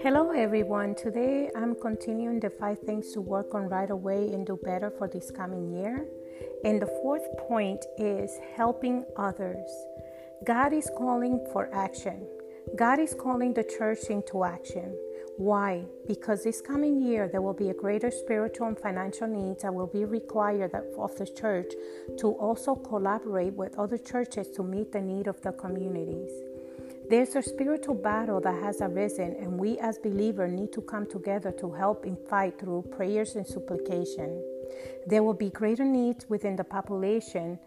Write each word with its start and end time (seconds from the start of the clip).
Hello, 0.00 0.30
everyone. 0.30 0.94
Today 0.94 1.50
I'm 1.56 1.74
continuing 1.74 2.38
the 2.38 2.50
five 2.50 2.78
things 2.78 3.10
to 3.14 3.20
work 3.20 3.52
on 3.52 3.68
right 3.68 3.90
away 3.90 4.32
and 4.32 4.46
do 4.46 4.56
better 4.62 4.92
for 4.96 5.08
this 5.08 5.32
coming 5.32 5.72
year. 5.74 6.06
And 6.64 6.80
the 6.80 6.86
fourth 7.02 7.26
point 7.36 7.84
is 7.98 8.30
helping 8.54 9.04
others. 9.16 9.68
God 10.44 10.72
is 10.72 10.88
calling 10.96 11.44
for 11.52 11.68
action. 11.74 12.28
God 12.76 13.00
is 13.00 13.12
calling 13.12 13.54
the 13.54 13.64
church 13.64 14.04
into 14.08 14.44
action. 14.44 14.96
Why? 15.36 15.84
Because 16.06 16.44
this 16.44 16.60
coming 16.60 17.02
year 17.02 17.26
there 17.26 17.42
will 17.42 17.52
be 17.54 17.70
a 17.70 17.74
greater 17.74 18.12
spiritual 18.12 18.68
and 18.68 18.78
financial 18.78 19.26
needs 19.26 19.62
that 19.62 19.74
will 19.74 19.88
be 19.88 20.04
required 20.04 20.74
of 20.74 21.18
the 21.18 21.26
church 21.26 21.72
to 22.18 22.28
also 22.28 22.76
collaborate 22.76 23.54
with 23.54 23.76
other 23.76 23.98
churches 23.98 24.48
to 24.50 24.62
meet 24.62 24.92
the 24.92 25.00
need 25.00 25.26
of 25.26 25.40
the 25.42 25.50
communities. 25.50 26.30
There's 27.10 27.36
a 27.36 27.42
spiritual 27.42 27.94
battle 27.94 28.38
that 28.42 28.62
has 28.62 28.82
arisen, 28.82 29.34
and 29.40 29.58
we 29.58 29.78
as 29.78 29.98
believers 29.98 30.52
need 30.52 30.72
to 30.72 30.82
come 30.82 31.06
together 31.06 31.50
to 31.52 31.72
help 31.72 32.04
in 32.04 32.16
fight 32.28 32.58
through 32.58 32.82
prayers 32.90 33.34
and 33.34 33.46
supplication. 33.46 34.42
There 35.06 35.22
will 35.22 35.32
be 35.32 35.48
greater 35.48 35.86
needs 35.86 36.28
within 36.28 36.54
the 36.54 36.64
population 36.64 37.58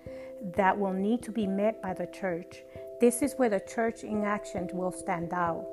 that 0.55 0.77
will 0.77 0.93
need 0.93 1.23
to 1.23 1.31
be 1.31 1.47
met 1.47 1.81
by 1.81 1.95
the 1.95 2.05
church. 2.05 2.63
This 2.99 3.23
is 3.23 3.33
where 3.37 3.49
the 3.49 3.61
church 3.61 4.03
in 4.03 4.23
action 4.23 4.69
will 4.73 4.91
stand 4.91 5.33
out. 5.33 5.65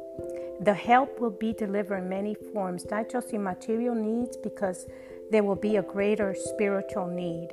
The 0.63 0.73
help 0.73 1.21
will 1.21 1.37
be 1.39 1.53
delivered 1.53 1.99
in 1.99 2.09
many 2.09 2.35
forms, 2.55 2.87
not 2.91 3.11
just 3.11 3.35
in 3.35 3.43
material 3.43 3.95
needs, 3.95 4.39
because 4.39 4.87
there 5.31 5.45
will 5.45 5.57
be 5.57 5.77
a 5.77 5.83
greater 5.83 6.35
spiritual 6.35 7.07
need. 7.07 7.51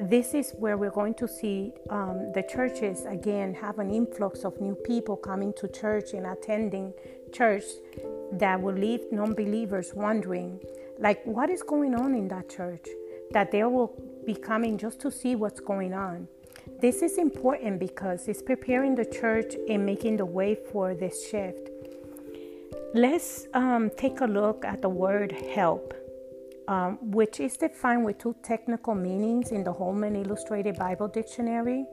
This 0.00 0.34
is 0.34 0.52
where 0.58 0.76
we're 0.76 0.90
going 0.90 1.14
to 1.14 1.28
see 1.28 1.72
um, 1.90 2.32
the 2.32 2.42
churches 2.42 3.04
again 3.04 3.54
have 3.54 3.78
an 3.78 3.90
influx 3.90 4.44
of 4.44 4.60
new 4.60 4.74
people 4.74 5.16
coming 5.16 5.52
to 5.54 5.68
church 5.68 6.12
and 6.12 6.26
attending 6.26 6.92
church 7.32 7.64
that 8.32 8.60
will 8.60 8.74
leave 8.74 9.00
non 9.12 9.34
believers 9.34 9.92
wondering, 9.94 10.60
like, 10.98 11.24
what 11.24 11.50
is 11.50 11.62
going 11.62 11.94
on 11.94 12.14
in 12.14 12.28
that 12.28 12.48
church? 12.48 12.86
That 13.32 13.50
they 13.50 13.64
will 13.64 13.94
be 14.26 14.34
coming 14.34 14.78
just 14.78 15.00
to 15.00 15.10
see 15.10 15.36
what's 15.36 15.60
going 15.60 15.94
on. 15.94 16.28
This 16.80 17.02
is 17.02 17.18
important 17.18 17.78
because 17.78 18.28
it's 18.28 18.42
preparing 18.42 18.94
the 18.94 19.04
church 19.04 19.54
and 19.68 19.84
making 19.84 20.16
the 20.16 20.26
way 20.26 20.54
for 20.54 20.94
this 20.94 21.28
shift. 21.28 21.68
Let's 22.94 23.46
um, 23.54 23.90
take 23.96 24.20
a 24.20 24.26
look 24.26 24.64
at 24.64 24.82
the 24.82 24.88
word 24.88 25.32
help, 25.54 25.94
um, 26.68 26.98
which 27.10 27.40
is 27.40 27.56
defined 27.56 28.04
with 28.04 28.18
two 28.18 28.34
technical 28.42 28.94
meanings 28.94 29.50
in 29.50 29.64
the 29.64 29.72
Holman 29.72 30.16
Illustrated 30.16 30.78
Bible 30.78 31.08
Dictionary. 31.08 31.84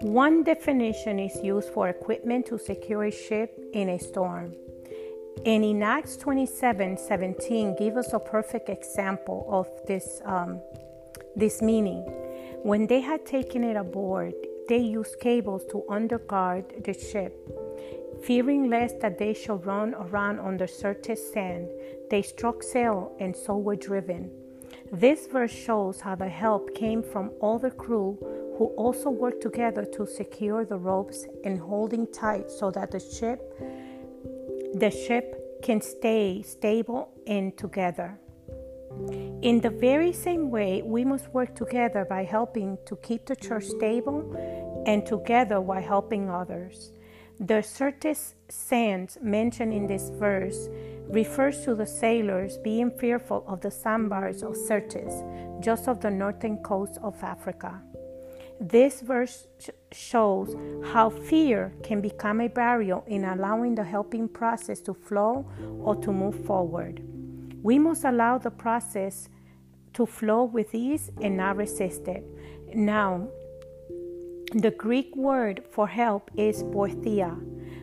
One 0.00 0.42
definition 0.42 1.18
is 1.18 1.42
used 1.42 1.70
for 1.70 1.88
equipment 1.88 2.46
to 2.46 2.58
secure 2.58 3.04
a 3.04 3.10
ship 3.10 3.58
in 3.72 3.88
a 3.90 3.98
storm. 3.98 4.54
And 5.44 5.64
in 5.64 5.82
Acts 5.82 6.16
27 6.16 6.98
17, 6.98 7.76
give 7.78 7.96
us 7.96 8.12
a 8.12 8.18
perfect 8.18 8.68
example 8.68 9.46
of 9.48 9.68
this, 9.86 10.20
um, 10.24 10.60
this 11.34 11.62
meaning. 11.62 12.02
When 12.62 12.86
they 12.86 13.00
had 13.00 13.24
taken 13.24 13.62
it 13.64 13.76
aboard, 13.76 14.34
they 14.68 14.78
used 14.78 15.20
cables 15.20 15.62
to 15.70 15.84
undergird 15.88 16.84
the 16.84 16.92
ship. 16.92 17.34
Fearing 18.22 18.70
lest 18.70 19.00
that 19.00 19.18
they 19.18 19.34
should 19.34 19.64
run 19.66 19.94
around 19.94 20.40
on 20.40 20.56
the 20.56 20.66
Syrtis 20.66 21.32
sand, 21.32 21.70
they 22.10 22.22
struck 22.22 22.62
sail 22.62 23.14
and 23.20 23.36
so 23.36 23.56
were 23.56 23.76
driven. 23.76 24.30
This 24.92 25.26
verse 25.26 25.52
shows 25.52 26.00
how 26.00 26.14
the 26.14 26.28
help 26.28 26.74
came 26.74 27.02
from 27.02 27.30
all 27.40 27.58
the 27.58 27.70
crew 27.70 28.18
who 28.56 28.66
also 28.76 29.10
worked 29.10 29.42
together 29.42 29.84
to 29.84 30.06
secure 30.06 30.64
the 30.64 30.78
ropes 30.78 31.26
and 31.44 31.58
holding 31.58 32.06
tight 32.12 32.50
so 32.50 32.70
that 32.70 32.90
the 32.90 33.00
ship 33.00 33.40
the 34.74 34.90
ship 34.90 35.62
can 35.62 35.80
stay 35.80 36.42
stable 36.42 37.08
and 37.26 37.56
together. 37.56 38.18
In 39.42 39.60
the 39.60 39.70
very 39.70 40.12
same 40.12 40.50
way, 40.50 40.82
we 40.82 41.04
must 41.04 41.28
work 41.28 41.54
together 41.54 42.04
by 42.04 42.24
helping 42.24 42.78
to 42.86 42.96
keep 42.96 43.26
the 43.26 43.36
church 43.36 43.64
stable 43.64 44.20
and 44.86 45.04
together 45.06 45.60
while 45.60 45.82
helping 45.82 46.28
others. 46.30 46.92
The 47.38 47.62
Syrtis 47.62 48.34
sands 48.48 49.18
mentioned 49.20 49.74
in 49.74 49.86
this 49.86 50.08
verse 50.08 50.68
refers 51.08 51.64
to 51.64 51.74
the 51.74 51.86
sailors 51.86 52.56
being 52.58 52.90
fearful 52.90 53.44
of 53.46 53.60
the 53.60 53.70
sandbars 53.70 54.42
of 54.42 54.56
Syrtis, 54.56 55.22
just 55.60 55.86
off 55.86 56.00
the 56.00 56.10
northern 56.10 56.56
coast 56.58 56.98
of 57.02 57.22
Africa. 57.22 57.82
This 58.58 59.02
verse 59.02 59.48
shows 59.92 60.56
how 60.92 61.10
fear 61.10 61.74
can 61.82 62.00
become 62.00 62.40
a 62.40 62.48
barrier 62.48 63.02
in 63.06 63.24
allowing 63.26 63.74
the 63.74 63.84
helping 63.84 64.28
process 64.28 64.80
to 64.80 64.94
flow 64.94 65.46
or 65.82 65.94
to 65.96 66.10
move 66.10 66.42
forward. 66.46 67.02
We 67.62 67.78
must 67.78 68.04
allow 68.04 68.38
the 68.38 68.50
process 68.50 69.28
to 69.92 70.06
flow 70.06 70.44
with 70.44 70.74
ease 70.74 71.10
and 71.20 71.36
not 71.36 71.58
resist 71.58 72.08
it. 72.08 72.24
Now, 72.74 73.28
the 74.52 74.70
Greek 74.70 75.14
word 75.16 75.64
for 75.70 75.88
help 75.88 76.30
is 76.36 76.62
porthia, 76.62 77.36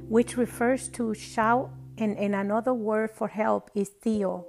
which 0.08 0.38
refers 0.38 0.88
to 0.90 1.14
shout, 1.14 1.70
and, 1.98 2.18
and 2.18 2.34
another 2.34 2.74
word 2.74 3.12
for 3.12 3.28
help 3.28 3.70
is 3.76 3.90
theo, 4.02 4.46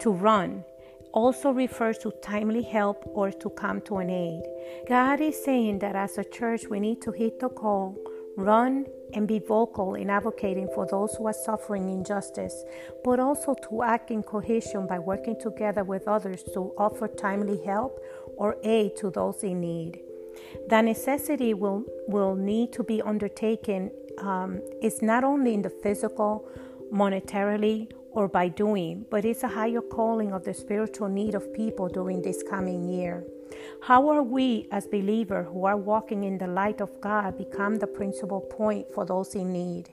to 0.00 0.10
run. 0.10 0.64
Also 1.12 1.52
refers 1.52 1.96
to 1.98 2.12
timely 2.22 2.62
help 2.62 3.04
or 3.06 3.30
to 3.30 3.48
come 3.50 3.80
to 3.82 3.98
an 3.98 4.10
aid. 4.10 4.42
God 4.88 5.20
is 5.20 5.42
saying 5.44 5.78
that 5.78 5.94
as 5.94 6.18
a 6.18 6.24
church, 6.24 6.64
we 6.68 6.80
need 6.80 7.00
to 7.02 7.12
hit 7.12 7.38
the 7.38 7.48
call, 7.48 7.96
run, 8.36 8.86
and 9.12 9.28
be 9.28 9.38
vocal 9.38 9.94
in 9.94 10.10
advocating 10.10 10.68
for 10.74 10.88
those 10.88 11.14
who 11.14 11.28
are 11.28 11.32
suffering 11.32 11.88
injustice, 11.88 12.64
but 13.04 13.20
also 13.20 13.54
to 13.68 13.84
act 13.84 14.10
in 14.10 14.24
cohesion 14.24 14.88
by 14.88 14.98
working 14.98 15.38
together 15.40 15.84
with 15.84 16.08
others 16.08 16.42
to 16.52 16.74
offer 16.76 17.06
timely 17.06 17.64
help 17.64 18.00
or 18.36 18.56
aid 18.64 18.96
to 18.96 19.10
those 19.10 19.44
in 19.44 19.60
need. 19.60 20.00
The 20.68 20.82
necessity 20.82 21.54
will, 21.54 21.84
will 22.08 22.34
need 22.34 22.72
to 22.72 22.82
be 22.82 23.02
undertaken 23.02 23.90
um, 24.18 24.60
is 24.82 25.02
not 25.02 25.24
only 25.24 25.54
in 25.54 25.62
the 25.62 25.70
physical, 25.70 26.48
monetarily, 26.92 27.90
or 28.12 28.28
by 28.28 28.48
doing, 28.48 29.04
but 29.10 29.24
it's 29.24 29.42
a 29.42 29.48
higher 29.48 29.80
calling 29.80 30.32
of 30.32 30.44
the 30.44 30.54
spiritual 30.54 31.08
need 31.08 31.34
of 31.34 31.52
people 31.52 31.88
during 31.88 32.22
this 32.22 32.42
coming 32.48 32.88
year. 32.88 33.24
How 33.82 34.08
are 34.08 34.22
we, 34.22 34.68
as 34.70 34.86
believers 34.86 35.46
who 35.52 35.64
are 35.64 35.76
walking 35.76 36.24
in 36.24 36.38
the 36.38 36.46
light 36.46 36.80
of 36.80 37.00
God, 37.00 37.36
become 37.36 37.76
the 37.76 37.86
principal 37.86 38.40
point 38.40 38.86
for 38.94 39.04
those 39.04 39.34
in 39.34 39.52
need? 39.52 39.90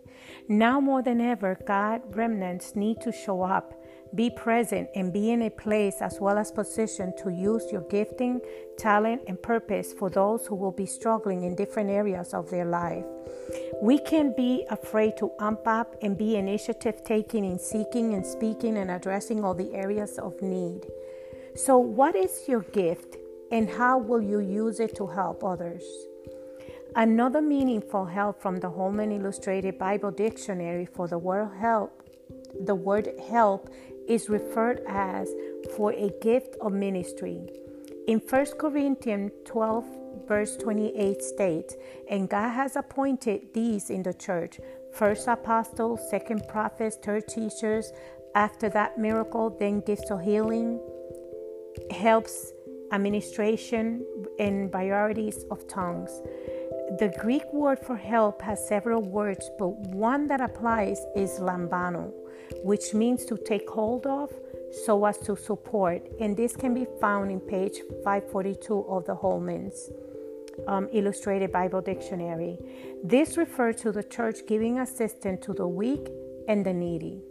Now 0.47 0.79
more 0.79 1.01
than 1.01 1.19
ever, 1.19 1.57
God 1.65 2.01
remnants 2.15 2.75
need 2.75 3.01
to 3.01 3.11
show 3.11 3.41
up, 3.41 3.73
be 4.15 4.29
present, 4.29 4.89
and 4.95 5.13
be 5.13 5.31
in 5.31 5.43
a 5.43 5.49
place 5.49 6.01
as 6.01 6.19
well 6.19 6.37
as 6.37 6.51
position 6.51 7.13
to 7.17 7.29
use 7.29 7.71
your 7.71 7.81
gifting, 7.89 8.41
talent, 8.77 9.21
and 9.27 9.41
purpose 9.41 9.93
for 9.93 10.09
those 10.09 10.45
who 10.45 10.55
will 10.55 10.71
be 10.71 10.85
struggling 10.85 11.43
in 11.43 11.55
different 11.55 11.89
areas 11.89 12.33
of 12.33 12.49
their 12.49 12.65
life. 12.65 13.05
We 13.81 13.99
can't 13.99 14.35
be 14.35 14.65
afraid 14.69 15.17
to 15.17 15.31
amp 15.39 15.67
up 15.67 15.95
and 16.01 16.17
be 16.17 16.35
initiative 16.35 17.03
taking 17.03 17.45
in 17.45 17.59
seeking 17.59 18.13
and 18.13 18.25
speaking 18.25 18.77
and 18.77 18.91
addressing 18.91 19.43
all 19.43 19.53
the 19.53 19.73
areas 19.73 20.17
of 20.17 20.41
need. 20.41 20.85
So, 21.55 21.77
what 21.77 22.15
is 22.15 22.47
your 22.47 22.61
gift? 22.61 23.17
and 23.51 23.69
how 23.69 23.97
will 23.97 24.21
you 24.21 24.39
use 24.39 24.79
it 24.79 24.95
to 24.95 25.05
help 25.05 25.43
others? 25.43 25.83
Another 26.95 27.41
meaningful 27.41 28.05
help 28.05 28.41
from 28.41 28.57
the 28.57 28.69
Holman 28.69 29.11
Illustrated 29.11 29.77
Bible 29.77 30.11
Dictionary 30.11 30.85
for 30.85 31.07
the 31.07 31.17
word 31.17 31.51
help, 31.59 32.03
the 32.65 32.75
word 32.75 33.09
help 33.29 33.69
is 34.07 34.29
referred 34.29 34.81
as 34.87 35.29
for 35.75 35.93
a 35.93 36.11
gift 36.21 36.55
of 36.61 36.73
ministry. 36.73 37.41
In 38.07 38.19
1 38.19 38.45
Corinthians 38.57 39.31
12 39.45 39.85
verse 40.27 40.55
28 40.57 41.21
states, 41.21 41.75
and 42.09 42.29
God 42.29 42.49
has 42.49 42.75
appointed 42.75 43.53
these 43.53 43.89
in 43.89 44.03
the 44.03 44.13
church 44.13 44.59
first 44.93 45.27
apostles, 45.27 46.01
second 46.09 46.47
prophets, 46.47 46.97
third 47.01 47.27
teachers, 47.27 47.91
after 48.35 48.69
that 48.69 48.97
miracle, 48.97 49.55
then 49.59 49.81
gifts 49.81 50.09
of 50.11 50.21
healing, 50.21 50.79
helps 51.91 52.51
administration, 52.91 54.05
and 54.39 54.71
varieties 54.71 55.45
of 55.49 55.67
tongues. 55.67 56.11
The 56.99 57.13
Greek 57.19 57.51
word 57.53 57.79
for 57.79 57.95
help 57.95 58.41
has 58.41 58.67
several 58.67 59.01
words, 59.01 59.49
but 59.57 59.69
one 59.69 60.27
that 60.27 60.41
applies 60.41 60.99
is 61.15 61.39
lambano, 61.39 62.11
which 62.63 62.93
means 62.93 63.23
to 63.25 63.37
take 63.37 63.69
hold 63.69 64.05
of 64.05 64.29
so 64.85 65.05
as 65.05 65.17
to 65.19 65.37
support, 65.37 66.05
and 66.19 66.35
this 66.35 66.55
can 66.55 66.73
be 66.73 66.85
found 66.99 67.31
in 67.31 67.39
page 67.39 67.79
542 68.03 68.85
of 68.89 69.05
the 69.05 69.15
Holman's 69.15 69.89
um, 70.67 70.89
Illustrated 70.91 71.51
Bible 71.51 71.81
Dictionary. 71.81 72.57
This 73.03 73.37
refers 73.37 73.77
to 73.77 73.93
the 73.93 74.03
church 74.03 74.39
giving 74.45 74.79
assistance 74.79 75.45
to 75.45 75.53
the 75.53 75.67
weak 75.67 76.09
and 76.49 76.65
the 76.65 76.73
needy. 76.73 77.21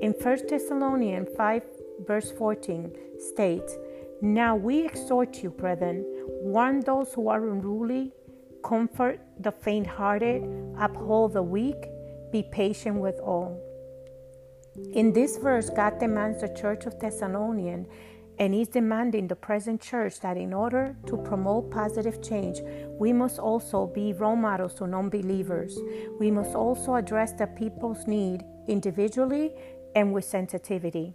In 0.00 0.12
1 0.12 0.38
Thessalonians 0.48 1.28
5, 1.36 1.62
verse 2.06 2.30
14, 2.32 2.92
states, 3.18 3.76
now 4.20 4.56
we 4.56 4.84
exhort 4.84 5.42
you, 5.42 5.50
brethren, 5.50 6.04
warn 6.42 6.80
those 6.80 7.14
who 7.14 7.28
are 7.28 7.48
unruly, 7.48 8.12
comfort 8.66 9.20
the 9.38 9.52
faint 9.52 9.86
hearted, 9.86 10.42
uphold 10.78 11.34
the 11.34 11.42
weak, 11.42 11.76
be 12.32 12.42
patient 12.42 12.96
with 12.96 13.18
all. 13.20 13.62
In 14.92 15.12
this 15.12 15.38
verse, 15.38 15.70
God 15.70 15.98
demands 16.00 16.40
the 16.40 16.48
church 16.48 16.84
of 16.84 16.98
Thessalonian 16.98 17.86
and 18.38 18.54
is 18.54 18.68
demanding 18.68 19.28
the 19.28 19.36
present 19.36 19.80
church 19.80 20.20
that 20.20 20.36
in 20.36 20.52
order 20.52 20.96
to 21.06 21.16
promote 21.16 21.70
positive 21.70 22.20
change, 22.22 22.60
we 22.98 23.12
must 23.12 23.38
also 23.38 23.86
be 23.86 24.12
role 24.12 24.36
models 24.36 24.74
to 24.74 24.86
non 24.86 25.08
believers. 25.08 25.78
We 26.18 26.30
must 26.30 26.54
also 26.54 26.96
address 26.96 27.32
the 27.32 27.46
people's 27.46 28.06
need 28.06 28.44
individually 28.68 29.54
and 29.94 30.12
with 30.12 30.24
sensitivity. 30.24 31.14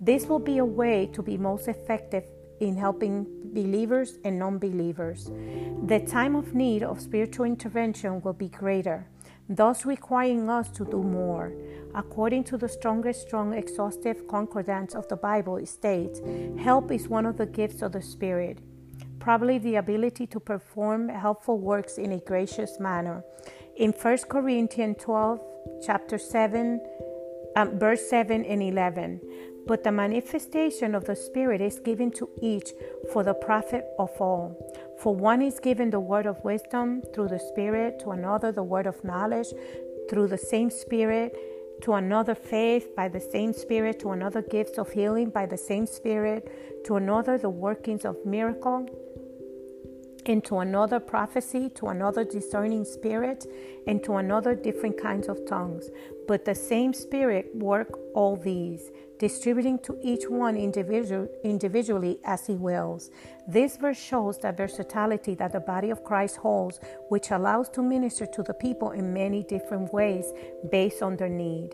This 0.00 0.26
will 0.26 0.38
be 0.38 0.58
a 0.58 0.64
way 0.64 1.10
to 1.14 1.22
be 1.22 1.36
most 1.36 1.66
effective 1.66 2.24
in 2.60 2.76
helping 2.76 3.26
believers 3.52 4.18
and 4.24 4.38
non 4.38 4.58
believers. 4.58 5.30
The 5.86 6.00
time 6.00 6.36
of 6.36 6.54
need 6.54 6.82
of 6.82 7.00
spiritual 7.00 7.46
intervention 7.46 8.20
will 8.22 8.34
be 8.34 8.48
greater, 8.48 9.06
thus 9.48 9.84
requiring 9.84 10.48
us 10.48 10.68
to 10.70 10.84
do 10.84 11.02
more. 11.02 11.52
According 11.94 12.44
to 12.44 12.56
the 12.56 12.68
strongest, 12.68 13.22
strong, 13.22 13.52
exhaustive 13.54 14.28
concordance 14.28 14.94
of 14.94 15.08
the 15.08 15.16
Bible, 15.16 15.56
it 15.56 15.68
states 15.68 16.20
help 16.58 16.92
is 16.92 17.08
one 17.08 17.26
of 17.26 17.36
the 17.36 17.46
gifts 17.46 17.82
of 17.82 17.92
the 17.92 18.02
Spirit, 18.02 18.58
probably 19.18 19.58
the 19.58 19.76
ability 19.76 20.26
to 20.28 20.38
perform 20.38 21.08
helpful 21.08 21.58
works 21.58 21.98
in 21.98 22.12
a 22.12 22.20
gracious 22.20 22.78
manner. 22.78 23.24
In 23.76 23.92
1 23.92 24.18
Corinthians 24.28 24.96
12, 25.00 25.40
chapter 25.84 26.18
7, 26.18 26.80
um, 27.56 27.78
verse 27.78 28.08
7 28.08 28.44
and 28.44 28.62
11, 28.62 29.20
but 29.66 29.84
the 29.84 29.92
manifestation 29.92 30.94
of 30.94 31.04
the 31.04 31.16
Spirit 31.16 31.60
is 31.60 31.78
given 31.80 32.10
to 32.12 32.28
each 32.40 32.70
for 33.12 33.22
the 33.22 33.34
profit 33.34 33.84
of 33.98 34.10
all. 34.20 34.56
For 34.98 35.14
one 35.14 35.42
is 35.42 35.60
given 35.60 35.90
the 35.90 36.00
word 36.00 36.26
of 36.26 36.42
wisdom 36.44 37.02
through 37.14 37.28
the 37.28 37.38
Spirit, 37.38 38.00
to 38.00 38.10
another 38.10 38.52
the 38.52 38.62
word 38.62 38.86
of 38.86 39.02
knowledge 39.04 39.48
through 40.08 40.28
the 40.28 40.38
same 40.38 40.70
Spirit, 40.70 41.36
to 41.82 41.94
another 41.94 42.34
faith 42.34 42.94
by 42.94 43.08
the 43.08 43.20
same 43.20 43.52
Spirit, 43.52 43.98
to 44.00 44.10
another 44.10 44.42
gifts 44.42 44.78
of 44.78 44.90
healing 44.90 45.30
by 45.30 45.46
the 45.46 45.56
same 45.56 45.86
Spirit, 45.86 46.84
to 46.84 46.96
another 46.96 47.38
the 47.38 47.48
workings 47.48 48.04
of 48.04 48.16
miracle 48.24 48.86
into 50.26 50.58
another 50.58 51.00
prophecy, 51.00 51.70
to 51.76 51.88
another 51.88 52.24
discerning 52.24 52.84
spirit, 52.84 53.46
and 53.86 54.02
to 54.04 54.16
another 54.16 54.54
different 54.54 55.00
kinds 55.00 55.28
of 55.28 55.46
tongues. 55.46 55.90
But 56.28 56.44
the 56.44 56.54
same 56.54 56.92
Spirit 56.92 57.50
work 57.54 57.98
all 58.14 58.36
these, 58.36 58.90
distributing 59.18 59.78
to 59.80 59.98
each 60.02 60.28
one 60.28 60.56
individual, 60.56 61.28
individually 61.44 62.18
as 62.24 62.46
he 62.46 62.54
wills. 62.54 63.10
This 63.48 63.76
verse 63.76 63.98
shows 63.98 64.38
the 64.38 64.52
versatility 64.52 65.34
that 65.36 65.52
the 65.52 65.60
body 65.60 65.90
of 65.90 66.04
Christ 66.04 66.36
holds, 66.36 66.78
which 67.08 67.30
allows 67.30 67.68
to 67.70 67.82
minister 67.82 68.26
to 68.26 68.42
the 68.42 68.54
people 68.54 68.92
in 68.92 69.12
many 69.12 69.42
different 69.42 69.92
ways 69.92 70.32
based 70.70 71.02
on 71.02 71.16
their 71.16 71.28
need. 71.28 71.70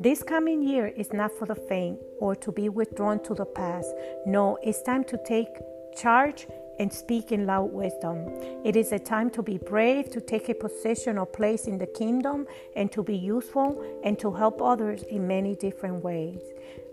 This 0.00 0.22
coming 0.22 0.62
year 0.62 0.88
is 0.88 1.12
not 1.12 1.32
for 1.32 1.46
the 1.46 1.54
faint 1.54 1.98
or 2.18 2.34
to 2.36 2.52
be 2.52 2.68
withdrawn 2.68 3.22
to 3.24 3.34
the 3.34 3.44
past. 3.44 3.94
No, 4.26 4.58
it's 4.62 4.82
time 4.82 5.04
to 5.04 5.18
take 5.24 5.48
charge 5.96 6.46
and 6.78 6.92
speak 6.92 7.32
in 7.32 7.46
loud 7.46 7.72
wisdom. 7.72 8.28
It 8.64 8.76
is 8.76 8.92
a 8.92 8.98
time 8.98 9.30
to 9.30 9.42
be 9.42 9.58
brave, 9.58 10.10
to 10.10 10.20
take 10.20 10.48
a 10.48 10.54
position 10.54 11.18
or 11.18 11.26
place 11.26 11.66
in 11.66 11.78
the 11.78 11.86
kingdom, 11.86 12.46
and 12.74 12.90
to 12.92 13.02
be 13.02 13.16
useful 13.16 13.82
and 14.04 14.18
to 14.18 14.32
help 14.32 14.60
others 14.60 15.02
in 15.04 15.26
many 15.26 15.54
different 15.54 16.02
ways. 16.04 16.40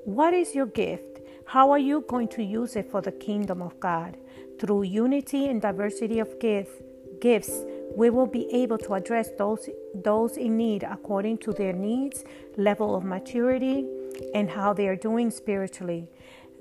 What 0.06 0.34
is 0.34 0.56
your 0.56 0.66
gift? 0.68 1.20
How 1.46 1.72
are 1.72 1.80
you 1.80 2.02
going 2.08 2.30
to 2.30 2.44
use 2.44 2.76
it 2.76 2.90
for 2.90 3.02
the 3.02 3.12
kingdom 3.12 3.62
of 3.62 3.80
God? 3.80 4.18
Through 4.60 4.84
unity 4.84 5.48
and 5.48 5.62
diversity 5.62 6.20
of 6.20 6.40
gifts, 6.40 6.82
gifts 7.20 7.64
we 7.96 8.10
will 8.10 8.28
be 8.28 8.52
able 8.52 8.78
to 8.80 8.96
address 8.96 9.30
those, 9.38 9.70
those 9.94 10.38
in 10.38 10.58
need 10.58 10.84
according 10.84 11.38
to 11.40 11.54
their 11.54 11.74
needs, 11.74 12.24
level 12.58 12.96
of 12.96 13.04
maturity, 13.04 13.86
and 14.34 14.50
how 14.50 14.74
they 14.74 14.88
are 14.88 14.96
doing 14.96 15.30
spiritually. 15.30 16.08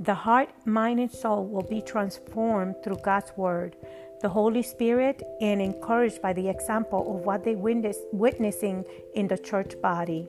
The 0.02 0.14
heart, 0.14 0.48
mind, 0.64 0.98
and 0.98 1.12
soul 1.12 1.44
will 1.44 1.62
be 1.62 1.80
transformed 1.80 2.74
through 2.82 2.98
God's 3.04 3.30
Word, 3.36 3.76
the 4.20 4.28
Holy 4.28 4.64
Spirit, 4.64 5.22
and 5.40 5.62
encouraged 5.62 6.20
by 6.20 6.32
the 6.32 6.48
example 6.48 7.14
of 7.14 7.24
what 7.24 7.44
they 7.44 7.54
witness, 7.54 7.98
witnessing 8.10 8.84
in 9.14 9.28
the 9.28 9.38
church 9.38 9.80
body, 9.80 10.28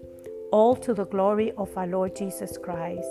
all 0.52 0.76
to 0.76 0.94
the 0.94 1.08
glory 1.08 1.54
of 1.58 1.76
our 1.76 1.88
Lord 1.88 2.16
Jesus 2.16 2.56
Christ. 2.56 3.08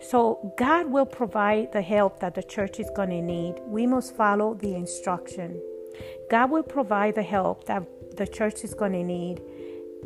So, 0.00 0.54
God 0.56 0.86
will 0.90 1.04
provide 1.04 1.72
the 1.72 1.82
help 1.82 2.20
that 2.20 2.34
the 2.34 2.42
church 2.42 2.80
is 2.80 2.88
going 2.96 3.10
to 3.10 3.20
need. 3.20 3.56
We 3.66 3.86
must 3.86 4.16
follow 4.16 4.54
the 4.54 4.74
instruction. 4.74 5.60
God 6.30 6.50
will 6.50 6.62
provide 6.62 7.16
the 7.16 7.22
help 7.22 7.66
that 7.66 7.86
the 8.16 8.26
church 8.26 8.64
is 8.64 8.72
going 8.72 8.92
to 8.92 9.04
need 9.04 9.42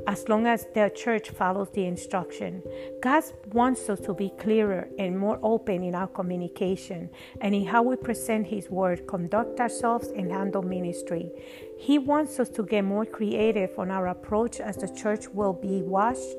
as 0.07 0.29
long 0.29 0.47
as 0.47 0.67
the 0.75 0.91
church 0.95 1.31
follows 1.31 1.69
the 1.73 1.87
instruction. 1.87 2.63
God 3.03 3.25
wants 3.53 3.89
us 3.89 4.01
to 4.01 4.15
be 4.15 4.31
clearer 4.39 4.89
and 4.99 5.19
more 5.19 5.39
open 5.43 5.83
in 5.83 5.95
our 5.95 6.07
communication 6.07 7.11
and 7.41 7.55
in 7.55 7.67
how 7.67 7.83
we 7.83 7.97
present 7.97 8.47
His 8.47 8.69
Word, 8.71 9.07
conduct 9.07 9.61
ourselves, 9.61 10.09
and 10.09 10.31
handle 10.31 10.63
ministry. 10.63 11.31
He 11.79 11.99
wants 11.99 12.39
us 12.41 12.49
to 12.51 12.63
get 12.63 12.85
more 12.85 13.07
creative 13.07 13.79
on 13.79 13.91
our 13.91 14.09
approach 14.09 14.61
as 14.61 14.77
the 14.77 14.89
church 14.89 15.29
will 15.29 15.53
be 15.53 15.83
watched 15.83 16.35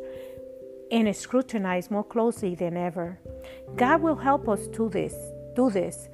and 0.92 1.13
scrutinized 1.16 1.92
more 1.92 2.04
closely 2.04 2.56
than 2.56 2.78
ever. 2.78 3.19
God 3.75 4.01
will 4.01 4.16
help 4.16 4.48
us 4.48 4.68
do 4.68 4.90
this. 4.90 5.16
Do 5.56 5.69
this 5.69 6.10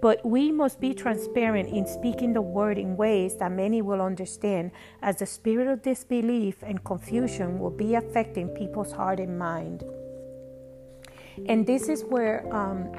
but 0.00 0.24
we 0.24 0.50
must 0.50 0.80
be 0.80 0.94
transparent 0.94 1.68
in 1.68 1.86
speaking 1.86 2.32
the 2.32 2.40
word 2.40 2.78
in 2.78 2.96
ways 2.96 3.36
that 3.36 3.52
many 3.52 3.82
will 3.82 4.00
understand, 4.00 4.70
as 5.02 5.16
the 5.16 5.26
spirit 5.26 5.68
of 5.68 5.82
disbelief 5.82 6.56
and 6.62 6.82
confusion 6.84 7.58
will 7.58 7.70
be 7.70 7.94
affecting 7.94 8.48
people's 8.48 8.92
heart 8.92 9.20
and 9.20 9.38
mind. 9.38 9.84
And 11.46 11.66
this 11.66 11.88
is 11.88 12.04
where 12.04 12.46
um, 12.54 12.90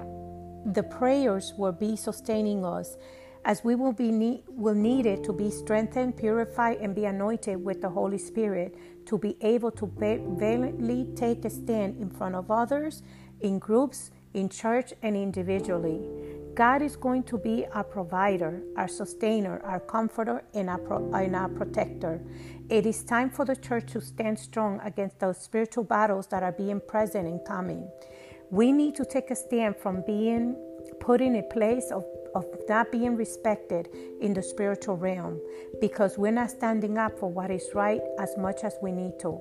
the 0.73 0.83
prayers 0.83 1.53
will 1.57 1.71
be 1.71 1.95
sustaining 1.95 2.63
us, 2.63 2.97
as 3.45 3.63
we 3.63 3.73
will 3.75 3.93
be 3.93 4.43
will 4.47 4.75
need 4.75 5.05
it 5.05 5.23
to 5.23 5.33
be 5.33 5.49
strengthened, 5.49 6.17
purified, 6.17 6.77
and 6.77 6.93
be 6.93 7.05
anointed 7.05 7.63
with 7.63 7.81
the 7.81 7.89
Holy 7.89 8.17
Spirit 8.17 8.75
to 9.05 9.17
be 9.17 9.37
able 9.41 9.71
to 9.71 9.91
valiantly 9.97 11.07
take 11.15 11.45
a 11.45 11.49
stand 11.49 11.97
in 11.99 12.09
front 12.09 12.35
of 12.35 12.51
others, 12.51 13.01
in 13.39 13.57
groups, 13.57 14.11
in 14.33 14.49
church, 14.49 14.93
and 15.01 15.15
individually. 15.15 16.36
God 16.57 16.81
is 16.81 16.95
going 16.95 17.21
to 17.25 17.37
be 17.37 17.67
our 17.71 17.83
provider, 17.83 18.63
our 18.77 18.87
sustainer, 18.87 19.61
our 19.63 19.79
comforter, 19.79 20.41
and 20.55 20.71
our, 20.71 20.79
pro- 20.79 21.13
and 21.13 21.35
our 21.35 21.49
protector. 21.49 22.19
It 22.67 22.87
is 22.87 23.03
time 23.03 23.29
for 23.29 23.45
the 23.45 23.55
church 23.55 23.91
to 23.91 24.01
stand 24.01 24.39
strong 24.39 24.79
against 24.83 25.19
those 25.19 25.37
spiritual 25.37 25.83
battles 25.83 26.25
that 26.31 26.41
are 26.41 26.51
being 26.51 26.81
present 26.81 27.27
and 27.27 27.45
coming. 27.45 27.87
We 28.49 28.71
need 28.71 28.95
to 28.95 29.05
take 29.05 29.29
a 29.29 29.35
stand 29.35 29.75
from 29.75 30.03
being 30.07 30.55
put 30.99 31.21
in 31.21 31.35
a 31.35 31.43
place 31.43 31.91
of, 31.91 32.03
of 32.33 32.47
not 32.67 32.91
being 32.91 33.15
respected 33.15 33.89
in 34.19 34.33
the 34.33 34.41
spiritual 34.41 34.97
realm 34.97 35.39
because 35.79 36.17
we're 36.17 36.31
not 36.31 36.49
standing 36.49 36.97
up 36.97 37.19
for 37.19 37.29
what 37.29 37.51
is 37.51 37.69
right 37.75 38.01
as 38.17 38.35
much 38.35 38.63
as 38.63 38.75
we 38.81 38.91
need 38.91 39.19
to. 39.19 39.39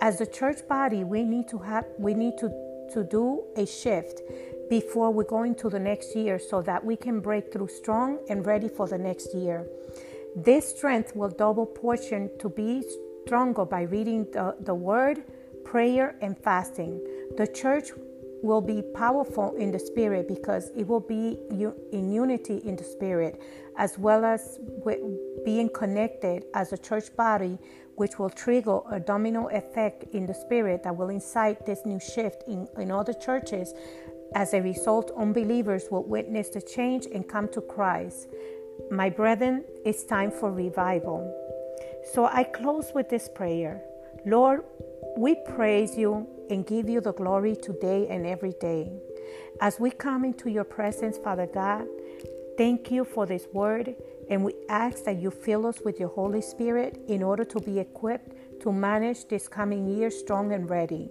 As 0.00 0.16
the 0.16 0.26
church 0.26 0.66
body, 0.66 1.04
we 1.04 1.24
need 1.24 1.46
to 1.48 1.58
have 1.58 1.84
we 1.98 2.14
need 2.14 2.38
to, 2.38 2.48
to 2.94 3.04
do 3.04 3.44
a 3.54 3.66
shift 3.66 4.22
before 4.68 5.10
we 5.10 5.24
go 5.24 5.42
into 5.42 5.68
the 5.68 5.78
next 5.78 6.16
year 6.16 6.38
so 6.38 6.62
that 6.62 6.84
we 6.84 6.96
can 6.96 7.20
break 7.20 7.52
through 7.52 7.68
strong 7.68 8.18
and 8.28 8.46
ready 8.46 8.68
for 8.68 8.88
the 8.88 8.98
next 8.98 9.34
year. 9.34 9.66
This 10.36 10.68
strength 10.76 11.14
will 11.14 11.28
double 11.28 11.66
portion 11.66 12.30
to 12.40 12.48
be 12.48 12.82
stronger 13.24 13.64
by 13.64 13.82
reading 13.82 14.26
the, 14.32 14.56
the 14.60 14.74
word, 14.74 15.22
prayer, 15.64 16.16
and 16.20 16.36
fasting. 16.36 17.00
The 17.36 17.46
church 17.46 17.90
will 18.42 18.60
be 18.60 18.82
powerful 18.94 19.54
in 19.56 19.72
the 19.72 19.78
spirit 19.78 20.28
because 20.28 20.70
it 20.76 20.86
will 20.86 21.00
be 21.00 21.38
in 21.92 22.12
unity 22.12 22.58
in 22.58 22.76
the 22.76 22.84
spirit 22.84 23.40
as 23.78 23.98
well 23.98 24.22
as 24.24 24.60
being 25.46 25.68
connected 25.70 26.44
as 26.52 26.72
a 26.72 26.76
church 26.76 27.14
body 27.16 27.58
which 27.94 28.18
will 28.18 28.28
trigger 28.28 28.80
a 28.90 29.00
domino 29.00 29.48
effect 29.48 30.04
in 30.12 30.26
the 30.26 30.34
spirit 30.34 30.82
that 30.82 30.94
will 30.94 31.08
incite 31.08 31.64
this 31.64 31.86
new 31.86 31.98
shift 31.98 32.42
in, 32.46 32.68
in 32.76 32.90
other 32.90 33.14
churches 33.14 33.72
as 34.34 34.52
a 34.52 34.60
result, 34.60 35.12
unbelievers 35.16 35.88
will 35.90 36.04
witness 36.04 36.48
the 36.48 36.60
change 36.60 37.06
and 37.06 37.28
come 37.28 37.48
to 37.48 37.60
Christ. 37.60 38.28
My 38.90 39.08
brethren, 39.08 39.64
it's 39.84 40.04
time 40.04 40.30
for 40.30 40.52
revival. 40.52 41.32
So 42.12 42.26
I 42.26 42.44
close 42.44 42.92
with 42.94 43.08
this 43.08 43.28
prayer 43.28 43.82
Lord, 44.26 44.64
we 45.16 45.34
praise 45.46 45.96
you 45.96 46.26
and 46.50 46.66
give 46.66 46.88
you 46.88 47.00
the 47.00 47.12
glory 47.12 47.56
today 47.56 48.08
and 48.08 48.26
every 48.26 48.52
day. 48.60 48.90
As 49.60 49.78
we 49.78 49.90
come 49.90 50.24
into 50.24 50.50
your 50.50 50.64
presence, 50.64 51.18
Father 51.18 51.46
God, 51.46 51.86
thank 52.56 52.90
you 52.90 53.04
for 53.04 53.26
this 53.26 53.46
word, 53.52 53.94
and 54.30 54.42
we 54.42 54.54
ask 54.68 55.04
that 55.04 55.20
you 55.20 55.30
fill 55.30 55.66
us 55.66 55.80
with 55.84 56.00
your 56.00 56.08
Holy 56.08 56.40
Spirit 56.40 57.00
in 57.06 57.22
order 57.22 57.44
to 57.44 57.60
be 57.60 57.78
equipped 57.78 58.62
to 58.62 58.72
manage 58.72 59.28
this 59.28 59.46
coming 59.46 59.86
year 59.86 60.10
strong 60.10 60.52
and 60.52 60.68
ready. 60.68 61.10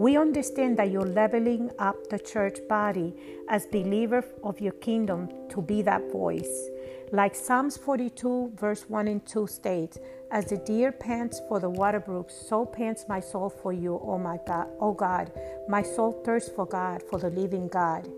We 0.00 0.16
understand 0.16 0.78
that 0.78 0.90
you're 0.90 1.04
leveling 1.04 1.70
up 1.78 2.08
the 2.08 2.18
church 2.18 2.56
body 2.70 3.14
as 3.50 3.66
believers 3.66 4.24
of 4.42 4.58
your 4.58 4.72
kingdom 4.72 5.28
to 5.50 5.60
be 5.60 5.82
that 5.82 6.10
voice. 6.10 6.70
Like 7.12 7.34
Psalms 7.34 7.76
42, 7.76 8.52
verse 8.54 8.88
1 8.88 9.08
and 9.08 9.26
2 9.26 9.46
states, 9.46 9.98
As 10.30 10.46
the 10.46 10.58
deer 10.58 10.92
pants 10.92 11.40
for 11.48 11.58
the 11.58 11.68
water 11.68 11.98
brooks, 11.98 12.34
so 12.48 12.64
pants 12.64 13.06
my 13.08 13.18
soul 13.18 13.50
for 13.50 13.72
you, 13.72 14.00
O 14.02 14.16
my 14.16 14.38
God. 14.46 14.68
O 14.80 14.92
God, 14.92 15.32
my 15.68 15.82
soul 15.82 16.12
thirsts 16.24 16.50
for 16.50 16.66
God, 16.66 17.02
for 17.02 17.18
the 17.18 17.30
living 17.30 17.66
God. 17.66 18.08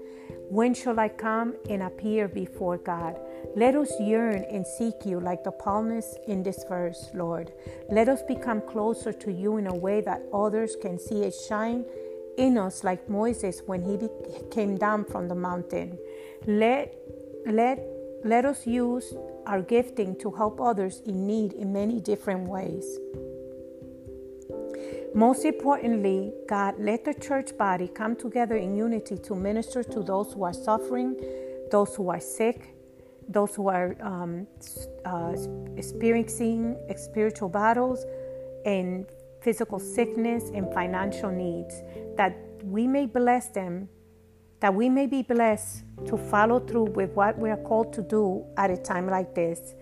When 0.50 0.74
shall 0.74 1.00
I 1.00 1.08
come 1.08 1.54
and 1.70 1.82
appear 1.82 2.28
before 2.28 2.76
God? 2.76 3.18
Let 3.56 3.74
us 3.74 3.90
yearn 3.98 4.44
and 4.50 4.66
seek 4.66 5.06
you 5.06 5.20
like 5.20 5.42
the 5.42 5.52
psalmist 5.62 6.18
in 6.28 6.42
this 6.42 6.62
verse, 6.68 7.08
Lord. 7.14 7.52
Let 7.88 8.10
us 8.10 8.22
become 8.22 8.60
closer 8.60 9.14
to 9.14 9.32
you 9.32 9.56
in 9.56 9.66
a 9.66 9.74
way 9.74 10.02
that 10.02 10.22
others 10.34 10.76
can 10.76 10.98
see 10.98 11.22
it 11.22 11.34
shine 11.48 11.86
in 12.36 12.58
us 12.58 12.84
like 12.84 13.08
Moses 13.08 13.62
when 13.64 13.80
he 13.80 13.98
came 14.50 14.76
down 14.76 15.06
from 15.06 15.28
the 15.28 15.34
mountain. 15.34 15.98
Let 16.46 16.94
let 17.46 17.78
let 18.24 18.44
us 18.44 18.66
use 18.66 19.14
our 19.46 19.62
gifting 19.62 20.16
to 20.16 20.30
help 20.30 20.60
others 20.60 21.00
in 21.06 21.26
need 21.26 21.52
in 21.52 21.72
many 21.72 22.00
different 22.00 22.48
ways. 22.48 22.98
Most 25.14 25.44
importantly, 25.44 26.32
God, 26.48 26.74
let 26.78 27.04
the 27.04 27.12
church 27.12 27.56
body 27.58 27.88
come 27.88 28.16
together 28.16 28.56
in 28.56 28.76
unity 28.76 29.18
to 29.18 29.34
minister 29.34 29.82
to 29.84 30.02
those 30.02 30.32
who 30.32 30.42
are 30.44 30.54
suffering, 30.54 31.16
those 31.70 31.94
who 31.94 32.08
are 32.08 32.20
sick, 32.20 32.74
those 33.28 33.54
who 33.54 33.68
are 33.68 33.94
um, 34.00 34.46
uh, 35.04 35.34
experiencing 35.76 36.76
spiritual 36.96 37.48
battles 37.48 38.04
and 38.64 39.06
physical 39.42 39.78
sickness 39.78 40.50
and 40.54 40.72
financial 40.72 41.30
needs, 41.30 41.74
that 42.16 42.34
we 42.62 42.86
may 42.86 43.06
bless 43.06 43.48
them 43.48 43.88
that 44.62 44.72
we 44.72 44.88
may 44.88 45.06
be 45.06 45.22
blessed 45.22 45.82
to 46.06 46.16
follow 46.16 46.60
through 46.60 46.84
with 46.84 47.10
what 47.10 47.36
we 47.36 47.50
are 47.50 47.62
called 47.68 47.92
to 47.92 48.00
do 48.00 48.46
at 48.56 48.70
a 48.70 48.76
time 48.76 49.08
like 49.08 49.34
this. 49.34 49.74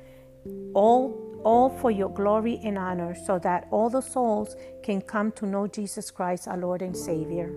All 0.74 1.30
all 1.44 1.70
for 1.70 1.90
your 1.90 2.10
glory 2.10 2.60
and 2.64 2.76
honor, 2.76 3.14
so 3.14 3.38
that 3.38 3.66
all 3.70 3.88
the 3.88 4.00
souls 4.00 4.56
can 4.82 5.00
come 5.00 5.32
to 5.32 5.46
know 5.46 5.66
Jesus 5.66 6.10
Christ, 6.10 6.48
our 6.48 6.58
Lord 6.58 6.82
and 6.82 6.96
Savior. 6.96 7.50